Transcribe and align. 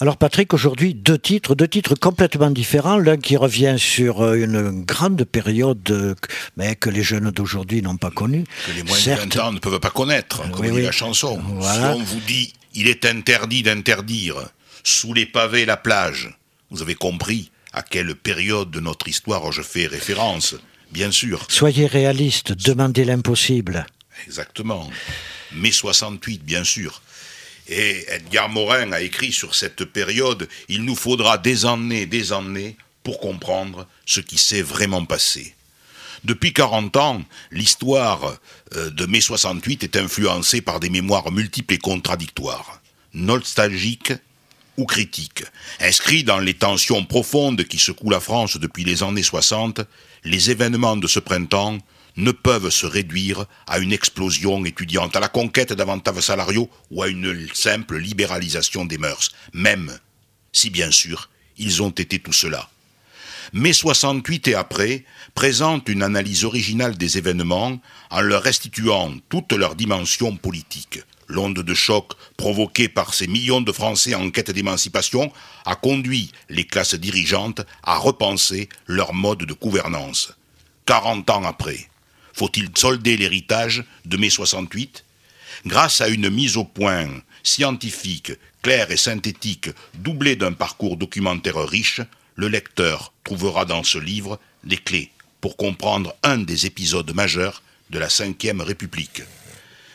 Alors 0.00 0.16
Patrick, 0.16 0.52
aujourd'hui, 0.52 0.92
deux 0.92 1.18
titres, 1.18 1.54
deux 1.54 1.68
titres 1.68 1.94
complètement 1.94 2.50
différents. 2.50 2.98
L'un 2.98 3.16
qui 3.16 3.36
revient 3.36 3.76
sur 3.78 4.22
euh, 4.22 4.34
une 4.34 4.84
grande 4.84 5.24
période 5.24 5.88
euh, 5.90 6.14
mais 6.56 6.74
que 6.74 6.90
les 6.90 7.04
jeunes 7.04 7.30
d'aujourd'hui 7.30 7.80
n'ont 7.80 7.96
pas 7.96 8.10
connue. 8.10 8.44
Que 8.66 8.72
les 8.72 8.82
moins 8.82 8.98
de 8.98 9.30
20 9.30 9.36
ans 9.38 9.52
ne 9.52 9.60
peuvent 9.60 9.78
pas 9.78 9.90
connaître, 9.90 10.50
comme 10.50 10.68
dit 10.68 10.82
la 10.82 10.90
chanson. 10.90 11.40
Si 11.60 11.78
on 11.80 12.02
vous 12.02 12.20
dit 12.20 12.52
«il 12.74 12.88
est 12.88 13.04
interdit 13.04 13.62
d'interdire 13.62 14.36
sous 14.82 15.14
les 15.14 15.26
pavés 15.26 15.64
la 15.64 15.76
plage», 15.76 16.36
vous 16.70 16.82
avez 16.82 16.96
compris 16.96 17.52
à 17.72 17.82
quelle 17.82 18.16
période 18.16 18.72
de 18.72 18.80
notre 18.80 19.06
histoire 19.06 19.52
je 19.52 19.62
fais 19.62 19.86
référence, 19.86 20.56
bien 20.90 21.12
sûr. 21.12 21.46
Soyez 21.48 21.86
réaliste, 21.86 22.52
demandez 22.52 23.04
l'impossible. 23.04 23.86
Exactement. 24.26 24.90
Mai 25.52 25.70
68, 25.70 26.44
bien 26.44 26.64
sûr. 26.64 27.00
Et 27.68 28.04
Edgar 28.08 28.48
Morin 28.48 28.92
a 28.92 29.00
écrit 29.00 29.32
sur 29.32 29.54
cette 29.54 29.84
période, 29.84 30.48
il 30.68 30.84
nous 30.84 30.96
faudra 30.96 31.38
des 31.38 31.64
années, 31.64 32.06
des 32.06 32.32
années 32.32 32.76
pour 33.02 33.20
comprendre 33.20 33.86
ce 34.06 34.20
qui 34.20 34.38
s'est 34.38 34.62
vraiment 34.62 35.04
passé. 35.04 35.54
Depuis 36.24 36.52
40 36.52 36.96
ans, 36.96 37.22
l'histoire 37.50 38.38
euh, 38.74 38.90
de 38.90 39.06
mai 39.06 39.20
68 39.20 39.84
est 39.84 39.96
influencée 39.96 40.62
par 40.62 40.80
des 40.80 40.88
mémoires 40.88 41.30
multiples 41.30 41.74
et 41.74 41.78
contradictoires, 41.78 42.80
nostalgiques 43.12 44.14
ou 44.78 44.86
critiques. 44.86 45.44
Inscrits 45.80 46.24
dans 46.24 46.38
les 46.38 46.54
tensions 46.54 47.04
profondes 47.04 47.64
qui 47.64 47.78
secouent 47.78 48.10
la 48.10 48.20
France 48.20 48.56
depuis 48.56 48.84
les 48.84 49.02
années 49.02 49.22
60, 49.22 49.82
les 50.24 50.50
événements 50.50 50.96
de 50.96 51.06
ce 51.06 51.20
printemps 51.20 51.78
ne 52.16 52.30
peuvent 52.30 52.70
se 52.70 52.86
réduire 52.86 53.46
à 53.66 53.78
une 53.78 53.92
explosion 53.92 54.64
étudiante, 54.64 55.16
à 55.16 55.20
la 55.20 55.28
conquête 55.28 55.72
d'avantages 55.72 56.20
salariaux 56.20 56.70
ou 56.90 57.02
à 57.02 57.08
une 57.08 57.48
simple 57.52 57.98
libéralisation 57.98 58.84
des 58.84 58.98
mœurs, 58.98 59.30
même 59.52 59.98
si 60.52 60.70
bien 60.70 60.90
sûr 60.90 61.28
ils 61.56 61.82
ont 61.82 61.90
été 61.90 62.18
tout 62.18 62.32
cela. 62.32 62.68
Mai 63.52 63.72
68 63.72 64.48
et 64.48 64.54
après 64.54 65.04
présentent 65.34 65.88
une 65.88 66.02
analyse 66.02 66.44
originale 66.44 66.96
des 66.96 67.18
événements 67.18 67.78
en 68.10 68.20
leur 68.20 68.42
restituant 68.42 69.14
toute 69.28 69.52
leur 69.52 69.74
dimension 69.74 70.36
politique. 70.36 71.00
L'onde 71.28 71.60
de 71.60 71.74
choc 71.74 72.12
provoquée 72.36 72.88
par 72.88 73.14
ces 73.14 73.26
millions 73.26 73.60
de 73.60 73.72
Français 73.72 74.14
en 74.14 74.30
quête 74.30 74.50
d'émancipation 74.50 75.32
a 75.64 75.74
conduit 75.74 76.32
les 76.48 76.64
classes 76.64 76.94
dirigeantes 76.94 77.62
à 77.82 77.96
repenser 77.96 78.68
leur 78.86 79.14
mode 79.14 79.44
de 79.44 79.54
gouvernance. 79.54 80.32
40 80.86 81.30
ans 81.30 81.44
après, 81.44 81.88
faut-il 82.34 82.68
solder 82.76 83.16
l'héritage 83.16 83.84
de 84.04 84.16
mai 84.16 84.28
68 84.28 85.04
Grâce 85.66 86.00
à 86.00 86.08
une 86.08 86.28
mise 86.28 86.58
au 86.58 86.64
point 86.64 87.08
scientifique, 87.42 88.32
claire 88.62 88.90
et 88.90 88.96
synthétique, 88.96 89.70
doublée 89.94 90.36
d'un 90.36 90.52
parcours 90.52 90.96
documentaire 90.96 91.56
riche, 91.66 92.00
le 92.34 92.48
lecteur 92.48 93.12
trouvera 93.22 93.64
dans 93.64 93.84
ce 93.84 93.98
livre 93.98 94.38
les 94.64 94.76
clés 94.76 95.10
pour 95.40 95.56
comprendre 95.56 96.14
un 96.22 96.38
des 96.38 96.66
épisodes 96.66 97.14
majeurs 97.14 97.62
de 97.90 97.98
la 97.98 98.08
Ve 98.08 98.60
République. 98.60 99.22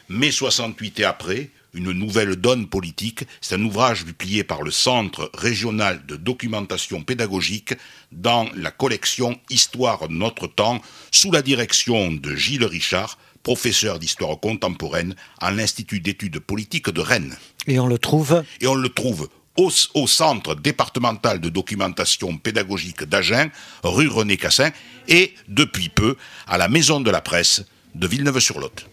Mai 0.10 0.32
68 0.32 1.02
et 1.02 1.04
après, 1.04 1.52
une 1.76 1.92
nouvelle 1.92 2.36
donne 2.36 2.66
politique. 2.66 3.26
C'est 3.42 3.54
un 3.54 3.64
ouvrage 3.64 4.04
publié 4.04 4.44
par 4.44 4.64
le 4.64 4.72
Centre 4.72 5.30
régional 5.36 6.04
de 6.08 6.16
documentation 6.16 7.04
pédagogique 7.04 7.76
dans 8.12 8.50
la 8.56 8.72
collection 8.72 9.40
Histoire 9.52 10.08
de 10.08 10.14
notre 10.14 10.48
temps, 10.48 10.82
sous 11.12 11.32
la 11.32 11.44
direction 11.44 12.12
de 12.12 12.36
Gilles 12.36 12.66
Richard, 12.66 13.20
professeur 13.44 14.00
d'histoire 14.00 14.40
contemporaine 14.40 15.16
à 15.40 15.52
l'Institut 15.52 16.00
d'études 16.00 16.40
politiques 16.40 16.90
de 16.90 17.02
Rennes. 17.02 17.38
Et 17.68 17.80
on 17.80 17.86
le 17.86 18.00
trouve 18.00 18.44
Et 18.62 18.68
on 18.68 18.74
le 18.74 18.90
trouve 18.90 19.30
au, 19.58 19.70
au, 19.94 20.08
Centre 20.08 20.56
départemental 20.56 21.40
de 21.40 21.50
documentation 21.50 22.36
pédagogique 22.38 23.04
d'Agen, 23.04 23.50
rue 23.84 24.08
René 24.08 24.38
Cassin, 24.38 24.72
et 25.08 25.36
depuis 25.48 25.90
peu 25.90 26.16
à 26.48 26.58
la 26.58 26.68
Maison 26.68 27.00
de 27.00 27.12
la 27.12 27.22
Presse 27.22 27.64
de 27.94 28.08
Villeneuve-sur-Lot. 28.08 28.88